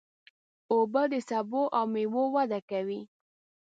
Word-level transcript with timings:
اوبه 0.71 1.01
د 1.11 1.13
سبو 1.29 1.63
او 1.77 1.83
مېوو 1.93 2.23
وده 2.35 2.59
کوي. 2.69 3.01